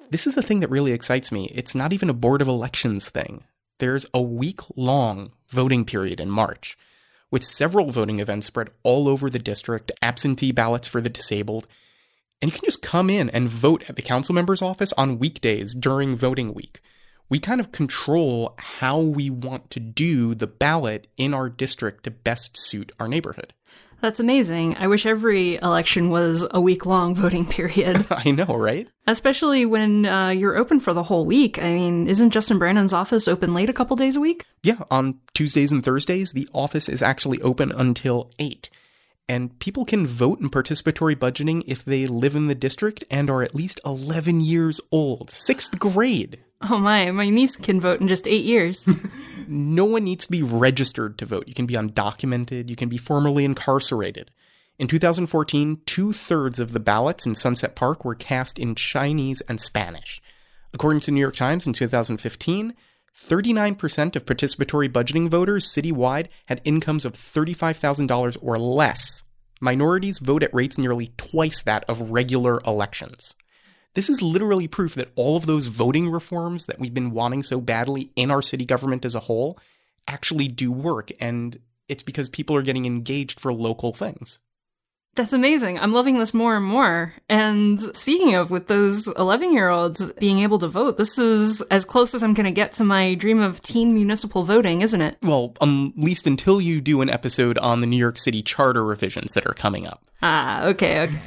this 0.10 0.28
is 0.28 0.36
the 0.36 0.42
thing 0.42 0.60
that 0.60 0.70
really 0.70 0.92
excites 0.92 1.32
me. 1.32 1.50
It's 1.54 1.74
not 1.74 1.94
even 1.94 2.10
a 2.10 2.14
Board 2.14 2.42
of 2.42 2.48
Elections 2.48 3.10
thing. 3.10 3.44
there's 3.80 4.06
a 4.14 4.22
week 4.22 4.62
long 4.76 5.32
voting 5.50 5.86
period 5.86 6.20
in 6.20 6.30
March, 6.30 6.78
with 7.32 7.44
several 7.44 7.92
voting 7.92 8.20
events 8.20 8.48
spread 8.48 8.70
all 8.84 9.08
over 9.08 9.30
the 9.30 9.40
district, 9.40 9.92
absentee 10.02 10.52
ballots 10.52 10.88
for 10.88 11.02
the 11.02 11.10
disabled. 11.10 11.68
And 12.42 12.52
you 12.52 12.58
can 12.58 12.66
just 12.66 12.82
come 12.82 13.10
in 13.10 13.30
and 13.32 13.50
vote 13.50 13.84
at 13.90 13.96
the 13.96 14.02
council 14.02 14.36
member's 14.36 14.62
office 14.62 14.94
on 14.94 15.20
weekdays 15.20 15.74
during 15.74 16.16
voting 16.16 16.54
week. 16.54 16.82
We 17.30 17.40
kind 17.40 17.60
of 17.60 17.72
control 17.72 18.56
how 18.58 19.00
we 19.02 19.30
want 19.30 19.70
to 19.72 19.80
do 19.80 20.34
the 20.34 20.48
ballot 20.48 21.08
in 21.18 21.34
our 21.34 21.50
district 21.50 22.06
to 22.06 22.12
best 22.12 22.58
suit 22.58 22.92
our 23.00 23.08
neighborhood. 23.08 23.54
That's 24.00 24.20
amazing. 24.20 24.78
I 24.78 24.88
wish 24.88 25.08
every 25.08 25.56
election 25.56 26.10
was 26.10 26.46
a 26.52 26.62
week 26.62 26.86
long 26.86 27.16
voting 27.16 27.46
period. 27.48 28.06
I 28.12 28.30
know, 28.32 28.46
right? 28.46 28.88
Especially 29.08 29.66
when 29.66 30.06
uh, 30.06 30.30
you're 30.30 30.56
open 30.56 30.80
for 30.80 30.94
the 30.94 31.04
whole 31.04 31.26
week. 31.26 31.58
I 31.62 31.74
mean, 31.74 32.08
isn't 32.08 32.30
Justin 32.30 32.60
Brannan's 32.60 32.94
office 32.94 33.28
open 33.28 33.54
late 33.54 33.70
a 33.70 33.74
couple 33.74 33.96
days 33.96 34.16
a 34.16 34.20
week? 34.20 34.46
Yeah, 34.62 34.84
on 34.92 35.20
Tuesdays 35.34 35.72
and 35.72 35.84
Thursdays, 35.84 36.34
the 36.34 36.48
office 36.54 36.88
is 36.88 37.02
actually 37.02 37.42
open 37.42 37.72
until 37.72 38.32
8. 38.38 38.70
And 39.28 39.58
people 39.60 39.84
can 39.84 40.06
vote 40.06 40.40
in 40.40 40.50
participatory 40.50 41.16
budgeting 41.16 41.64
if 41.66 41.84
they 41.84 42.06
live 42.06 42.36
in 42.36 42.48
the 42.48 42.56
district 42.56 43.04
and 43.10 43.30
are 43.30 43.42
at 43.42 43.56
least 43.56 43.82
11 43.84 44.42
years 44.42 44.80
old, 44.92 45.32
sixth 45.32 45.78
grade. 45.80 46.40
Oh 46.62 46.78
my, 46.78 47.12
my 47.12 47.30
niece 47.30 47.56
can 47.56 47.80
vote 47.80 48.02
in 48.02 48.08
just 48.08 48.28
eight 48.28 48.46
years. 48.46 48.88
no 49.48 49.86
one 49.86 50.04
needs 50.04 50.26
to 50.26 50.32
be 50.32 50.44
registered 50.44 51.18
to 51.20 51.26
vote. 51.26 51.48
You 51.48 51.54
can 51.54 51.68
be 51.68 51.76
undocumented, 51.76 52.70
you 52.70 52.76
can 52.76 52.90
be 52.90 52.98
formally 52.98 53.46
incarcerated. 53.46 54.32
In 54.80 54.88
2014, 54.88 55.82
two 55.86 56.14
thirds 56.14 56.60
of 56.60 56.72
the 56.72 56.80
ballots 56.80 57.26
in 57.26 57.36
Sunset 57.36 57.76
Park 57.76 58.06
were 58.06 58.16
cast 58.16 58.60
in 58.60 58.76
Chinese 58.76 59.42
and 59.42 59.60
Spanish. 59.60 60.22
According 60.74 61.00
to 61.02 61.12
New 61.12 61.22
York 61.22 61.36
Times 61.36 61.66
in 61.66 61.74
2015, 61.74 62.74
39% 63.16 64.16
of 64.16 64.26
participatory 64.26 64.88
budgeting 64.88 65.30
voters 65.30 65.66
citywide 65.66 66.28
had 66.48 66.62
incomes 66.64 67.06
of 67.06 67.14
$35,000 67.14 68.38
or 68.42 68.60
less. 68.60 69.24
Minorities 69.60 70.20
vote 70.20 70.44
at 70.44 70.54
rates 70.54 70.78
nearly 70.78 71.12
twice 71.18 71.64
that 71.64 71.84
of 71.88 72.12
regular 72.12 72.62
elections. 72.62 73.36
This 73.98 74.12
is 74.12 74.22
literally 74.22 74.68
proof 74.68 74.94
that 74.94 75.12
all 75.16 75.38
of 75.38 75.48
those 75.48 75.66
voting 75.66 76.12
reforms 76.12 76.68
that 76.68 76.78
we've 76.78 76.94
been 76.94 77.10
wanting 77.10 77.42
so 77.42 77.60
badly 77.60 78.12
in 78.16 78.30
our 78.30 78.44
city 78.44 78.64
government 78.64 79.04
as 79.06 79.16
a 79.16 79.22
whole 79.22 79.58
actually 80.08 80.48
do 80.48 80.72
work, 80.72 81.10
and 81.20 81.58
it's 81.90 82.04
because 82.04 82.30
people 82.30 82.56
are 82.56 82.62
getting 82.62 82.86
engaged 82.86 83.40
for 83.40 83.52
local 83.52 83.94
things. 83.94 84.38
That's 85.16 85.34
amazing. 85.34 85.80
I'm 85.80 85.94
loving 85.94 86.20
this 86.20 86.32
more 86.32 86.56
and 86.56 86.64
more. 86.64 87.16
And 87.28 87.82
speaking 87.98 88.36
of, 88.36 88.52
with 88.52 88.68
those 88.68 89.08
11 89.08 89.52
year 89.52 89.70
olds 89.70 90.06
being 90.20 90.42
able 90.42 90.60
to 90.60 90.68
vote, 90.68 91.00
this 91.00 91.18
is 91.18 91.62
as 91.64 91.84
close 91.84 92.14
as 92.14 92.22
I'm 92.22 92.36
going 92.36 92.46
to 92.46 92.52
get 92.52 92.74
to 92.74 92.84
my 92.84 93.16
dream 93.16 93.40
of 93.40 93.64
teen 93.64 93.96
municipal 93.96 94.44
voting, 94.44 94.84
isn't 94.84 95.02
it? 95.02 95.18
Well, 95.24 95.56
um, 95.60 95.92
at 95.98 96.04
least 96.04 96.28
until 96.28 96.62
you 96.62 96.82
do 96.82 97.02
an 97.02 97.10
episode 97.10 97.58
on 97.58 97.82
the 97.82 97.88
New 97.88 97.98
York 97.98 98.20
City 98.20 98.44
charter 98.44 98.86
revisions 98.86 99.34
that 99.34 99.48
are 99.48 99.56
coming 99.56 99.88
up. 99.88 100.04
Ah, 100.22 100.66
okay, 100.66 101.02
okay. 101.02 101.18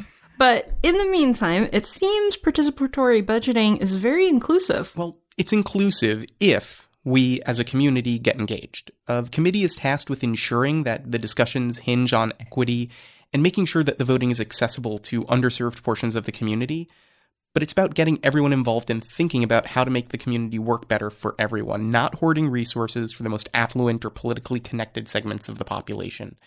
But 0.40 0.72
in 0.82 0.96
the 0.96 1.04
meantime, 1.04 1.68
it 1.70 1.84
seems 1.84 2.38
participatory 2.38 3.22
budgeting 3.22 3.78
is 3.82 3.94
very 3.94 4.26
inclusive. 4.26 4.90
Well, 4.96 5.18
it's 5.36 5.52
inclusive 5.52 6.24
if 6.40 6.88
we 7.04 7.42
as 7.42 7.58
a 7.58 7.64
community 7.64 8.18
get 8.18 8.38
engaged. 8.38 8.90
The 9.06 9.28
committee 9.30 9.64
is 9.64 9.76
tasked 9.76 10.08
with 10.08 10.24
ensuring 10.24 10.84
that 10.84 11.12
the 11.12 11.18
discussions 11.18 11.80
hinge 11.80 12.14
on 12.14 12.32
equity 12.40 12.90
and 13.34 13.42
making 13.42 13.66
sure 13.66 13.84
that 13.84 13.98
the 13.98 14.04
voting 14.06 14.30
is 14.30 14.40
accessible 14.40 14.98
to 15.00 15.24
underserved 15.24 15.82
portions 15.82 16.14
of 16.14 16.24
the 16.24 16.32
community. 16.32 16.88
But 17.52 17.62
it's 17.62 17.72
about 17.74 17.92
getting 17.94 18.18
everyone 18.22 18.54
involved 18.54 18.88
and 18.88 19.04
thinking 19.04 19.44
about 19.44 19.66
how 19.66 19.84
to 19.84 19.90
make 19.90 20.08
the 20.08 20.16
community 20.16 20.58
work 20.58 20.88
better 20.88 21.10
for 21.10 21.34
everyone, 21.38 21.90
not 21.90 22.14
hoarding 22.14 22.48
resources 22.48 23.12
for 23.12 23.24
the 23.24 23.28
most 23.28 23.50
affluent 23.52 24.06
or 24.06 24.10
politically 24.10 24.60
connected 24.60 25.06
segments 25.06 25.50
of 25.50 25.58
the 25.58 25.66
population. 25.66 26.38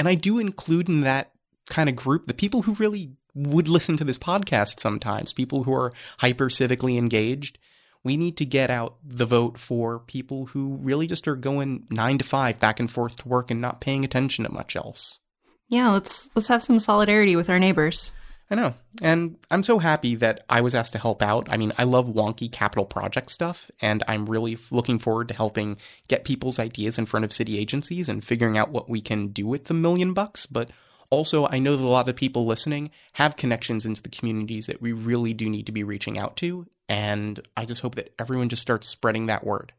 And 0.00 0.08
I 0.08 0.16
do 0.16 0.40
include 0.40 0.88
in 0.88 1.02
that 1.02 1.30
kind 1.70 1.88
of 1.88 1.94
group 1.94 2.26
the 2.26 2.34
people 2.34 2.62
who 2.62 2.74
really 2.74 3.12
would 3.36 3.68
listen 3.68 3.96
to 3.98 4.04
this 4.04 4.18
podcast 4.18 4.80
sometimes, 4.80 5.32
people 5.32 5.64
who 5.64 5.74
are 5.74 5.92
hyper 6.18 6.46
civically 6.48 6.96
engaged. 6.96 7.58
We 8.02 8.16
need 8.16 8.36
to 8.38 8.44
get 8.44 8.70
out 8.70 8.96
the 9.04 9.26
vote 9.26 9.58
for 9.58 9.98
people 9.98 10.46
who 10.46 10.76
really 10.76 11.06
just 11.06 11.28
are 11.28 11.36
going 11.36 11.86
nine 11.90 12.18
to 12.18 12.24
five 12.24 12.58
back 12.60 12.80
and 12.80 12.90
forth 12.90 13.16
to 13.16 13.28
work 13.28 13.50
and 13.50 13.60
not 13.60 13.80
paying 13.80 14.04
attention 14.04 14.44
to 14.44 14.52
much 14.52 14.76
else. 14.76 15.20
Yeah, 15.68 15.90
let's 15.90 16.28
let's 16.34 16.48
have 16.48 16.62
some 16.62 16.78
solidarity 16.78 17.34
with 17.36 17.50
our 17.50 17.58
neighbors. 17.58 18.12
I 18.48 18.54
know. 18.54 18.74
And 19.02 19.38
I'm 19.50 19.64
so 19.64 19.80
happy 19.80 20.14
that 20.16 20.44
I 20.48 20.60
was 20.60 20.74
asked 20.74 20.92
to 20.92 21.00
help 21.00 21.20
out. 21.20 21.48
I 21.50 21.56
mean, 21.56 21.72
I 21.78 21.82
love 21.82 22.06
wonky 22.06 22.50
capital 22.50 22.84
project 22.84 23.30
stuff, 23.30 23.72
and 23.80 24.04
I'm 24.06 24.26
really 24.26 24.56
looking 24.70 25.00
forward 25.00 25.28
to 25.28 25.34
helping 25.34 25.78
get 26.06 26.24
people's 26.24 26.60
ideas 26.60 26.96
in 26.96 27.06
front 27.06 27.24
of 27.24 27.32
city 27.32 27.58
agencies 27.58 28.08
and 28.08 28.24
figuring 28.24 28.56
out 28.56 28.70
what 28.70 28.88
we 28.88 29.00
can 29.00 29.28
do 29.28 29.48
with 29.48 29.64
the 29.64 29.74
million 29.74 30.14
bucks. 30.14 30.46
But 30.46 30.70
also, 31.10 31.46
I 31.48 31.58
know 31.58 31.76
that 31.76 31.84
a 31.84 31.88
lot 31.88 32.08
of 32.08 32.16
people 32.16 32.46
listening 32.46 32.90
have 33.14 33.36
connections 33.36 33.86
into 33.86 34.02
the 34.02 34.08
communities 34.08 34.66
that 34.66 34.82
we 34.82 34.92
really 34.92 35.32
do 35.32 35.48
need 35.48 35.66
to 35.66 35.72
be 35.72 35.84
reaching 35.84 36.18
out 36.18 36.36
to. 36.38 36.66
And 36.88 37.40
I 37.56 37.64
just 37.64 37.82
hope 37.82 37.94
that 37.96 38.12
everyone 38.18 38.48
just 38.48 38.62
starts 38.62 38.88
spreading 38.88 39.26
that 39.26 39.44
word. 39.44 39.72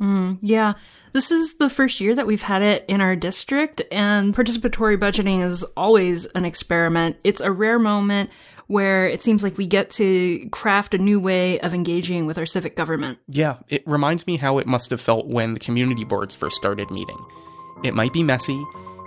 Mm, 0.00 0.38
yeah. 0.42 0.74
This 1.12 1.30
is 1.30 1.54
the 1.54 1.70
first 1.70 2.00
year 2.00 2.14
that 2.14 2.26
we've 2.26 2.42
had 2.42 2.62
it 2.62 2.84
in 2.86 3.00
our 3.00 3.16
district, 3.16 3.82
and 3.90 4.34
participatory 4.34 4.96
budgeting 4.96 5.44
is 5.44 5.64
always 5.76 6.26
an 6.26 6.44
experiment. 6.44 7.16
It's 7.24 7.40
a 7.40 7.50
rare 7.50 7.78
moment 7.78 8.30
where 8.68 9.08
it 9.08 9.22
seems 9.22 9.42
like 9.42 9.56
we 9.56 9.66
get 9.66 9.90
to 9.90 10.46
craft 10.50 10.94
a 10.94 10.98
new 10.98 11.18
way 11.18 11.58
of 11.60 11.74
engaging 11.74 12.26
with 12.26 12.38
our 12.38 12.46
civic 12.46 12.76
government. 12.76 13.18
Yeah, 13.26 13.56
it 13.68 13.82
reminds 13.86 14.26
me 14.26 14.36
how 14.36 14.58
it 14.58 14.66
must 14.66 14.90
have 14.90 15.00
felt 15.00 15.26
when 15.26 15.54
the 15.54 15.60
community 15.60 16.04
boards 16.04 16.34
first 16.34 16.56
started 16.56 16.90
meeting. 16.90 17.18
It 17.82 17.94
might 17.94 18.12
be 18.12 18.22
messy, 18.22 18.62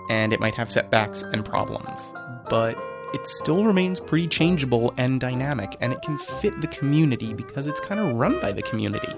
and 0.10 0.34
it 0.34 0.39
might 0.39 0.55
have 0.55 0.72
setbacks 0.72 1.22
and 1.22 1.46
problems, 1.46 2.13
but 2.50 2.77
it 3.13 3.27
still 3.27 3.63
remains 3.65 4.00
pretty 4.00 4.27
changeable 4.27 4.93
and 4.98 5.20
dynamic, 5.20 5.75
and 5.81 5.91
it 5.93 6.01
can 6.01 6.17
fit 6.17 6.60
the 6.62 6.67
community 6.67 7.34
because 7.34 7.67
it's 7.67 7.79
kind 7.81 8.00
of 8.00 8.15
run 8.15 8.39
by 8.39 8.51
the 8.51 8.62
community. 8.62 9.13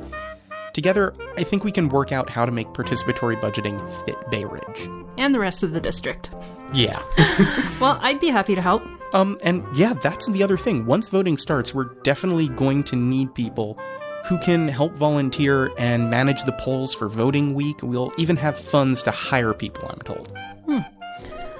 Together, 0.73 1.13
I 1.37 1.43
think 1.43 1.63
we 1.63 1.71
can 1.71 1.89
work 1.89 2.11
out 2.11 2.29
how 2.29 2.45
to 2.45 2.51
make 2.51 2.67
participatory 2.69 3.39
budgeting 3.39 3.79
fit 4.05 4.15
Bay 4.31 4.45
Ridge. 4.45 4.89
And 5.17 5.33
the 5.33 5.39
rest 5.39 5.61
of 5.61 5.71
the 5.71 5.79
district. 5.79 6.31
Yeah. 6.73 6.99
well, 7.79 7.99
I'd 8.01 8.19
be 8.19 8.29
happy 8.29 8.55
to 8.55 8.61
help. 8.61 8.83
Um, 9.13 9.37
and 9.43 9.63
yeah, 9.77 9.93
that's 9.93 10.27
the 10.29 10.41
other 10.41 10.57
thing. 10.57 10.87
Once 10.87 11.09
voting 11.09 11.37
starts, 11.37 11.75
we're 11.75 11.93
definitely 12.01 12.49
going 12.49 12.83
to 12.85 12.95
need 12.95 13.35
people 13.35 13.77
who 14.25 14.39
can 14.39 14.67
help 14.67 14.93
volunteer 14.93 15.71
and 15.77 16.09
manage 16.09 16.43
the 16.43 16.53
polls 16.53 16.95
for 16.95 17.07
voting 17.07 17.53
week. 17.53 17.77
We'll 17.83 18.11
even 18.17 18.37
have 18.37 18.57
funds 18.57 19.03
to 19.03 19.11
hire 19.11 19.53
people, 19.53 19.87
I'm 19.89 19.99
told. 19.99 20.35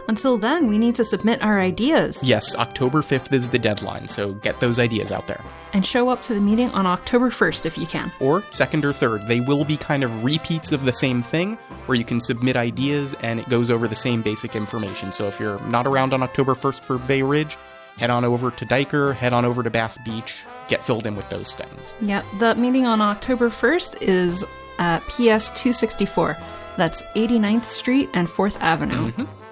Until 0.08 0.38
then, 0.38 0.68
we 0.68 0.78
need 0.78 0.96
to 0.96 1.04
submit 1.04 1.42
our 1.42 1.60
ideas. 1.60 2.22
Yes, 2.24 2.56
October 2.56 3.02
5th 3.02 3.32
is 3.32 3.50
the 3.50 3.60
deadline, 3.60 4.08
so 4.08 4.34
get 4.34 4.60
those 4.60 4.80
ideas 4.80 5.12
out 5.12 5.28
there. 5.28 5.42
And 5.72 5.86
show 5.86 6.10
up 6.10 6.22
to 6.24 6.34
the 6.34 6.42
meeting 6.42 6.70
on 6.72 6.86
October 6.86 7.30
1st 7.30 7.66
if 7.66 7.78
you 7.78 7.88
can. 7.88 8.12
Or 8.20 8.42
2nd 8.42 8.84
or 8.84 8.92
3rd. 8.92 9.28
They 9.28 9.40
will 9.40 9.64
be 9.64 9.78
kind 9.78 10.04
of 10.04 10.24
repeats 10.24 10.72
of 10.72 10.86
the 10.86 10.94
same 10.94 11.22
thing, 11.22 11.56
where 11.86 11.98
you 11.98 12.04
can 12.04 12.20
submit 12.20 12.56
ideas 12.56 13.16
and 13.22 13.40
it 13.40 13.48
goes 13.50 13.72
over 13.72 13.88
the 13.88 13.96
same 13.96 14.22
basic 14.22 14.56
information. 14.56 15.12
So 15.12 15.28
if 15.28 15.40
you're 15.40 15.60
not 15.68 15.88
around 15.88 16.14
on 16.14 16.22
October 16.22 16.54
1st 16.54 16.84
for 16.84 16.98
Bay 16.98 17.22
Ridge, 17.22 17.58
head 17.98 18.10
on 18.10 18.26
over 18.26 18.52
to 18.52 18.66
Dyker, 18.66 19.16
head 19.16 19.34
on 19.34 19.46
over 19.46 19.64
to 19.64 19.70
Bath 19.70 19.98
Beach, 20.04 20.46
get 20.68 20.84
filled 20.84 21.08
in 21.08 21.16
with 21.16 21.30
those 21.30 21.54
things. 21.54 21.96
Yeah, 22.02 22.24
the 22.40 22.56
meeting 22.56 22.86
on 22.86 23.02
October 23.02 23.50
1st 23.50 24.02
is 24.02 24.44
at 24.80 25.00
PS 25.04 25.50
264. 25.52 26.36
That's 26.76 27.04
89th 27.16 27.66
Street 27.66 28.10
and 28.14 28.28
4th 28.28 28.58
Avenue. 28.60 29.12
Mm-hmm. 29.12 29.43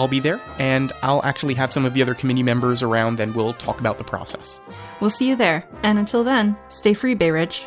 I'll 0.00 0.08
be 0.08 0.18
there, 0.18 0.40
and 0.58 0.94
I'll 1.02 1.22
actually 1.24 1.52
have 1.56 1.70
some 1.70 1.84
of 1.84 1.92
the 1.92 2.00
other 2.00 2.14
committee 2.14 2.42
members 2.42 2.82
around, 2.82 3.20
and 3.20 3.34
we'll 3.34 3.52
talk 3.52 3.80
about 3.80 3.98
the 3.98 4.04
process. 4.04 4.58
We'll 4.98 5.10
see 5.10 5.28
you 5.28 5.36
there. 5.36 5.68
And 5.82 5.98
until 5.98 6.24
then, 6.24 6.56
stay 6.70 6.94
free, 6.94 7.14
Bay 7.14 7.30
Ridge. 7.30 7.66